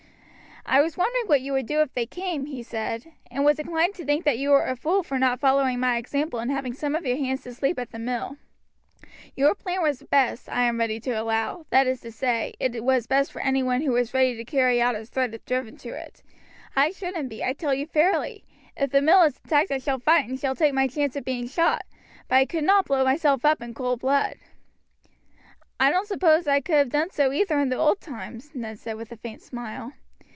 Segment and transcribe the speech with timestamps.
[0.63, 3.93] "I was wondering what you would do if they came," he said, "and was inclined
[3.95, 7.05] to think you were a fool for not following my example and having some of
[7.05, 8.37] your hands to sleep at the mill.
[9.35, 13.05] Your plan was best, I am ready to allow; that is to say, it was
[13.07, 15.89] best for any one who was ready to carry out his threat if driven to
[15.89, 16.21] it.
[16.75, 18.45] I shouldn't be, I tell you fairly.
[18.77, 21.47] If the mill is attacked I shall fight and shall take my chance of being
[21.49, 21.83] shot,
[22.29, 24.35] but I could not blow myself up in cold blood."
[25.81, 28.95] "I don't suppose I could have done so either in the old times," Ned said
[28.95, 29.93] with a faint smile.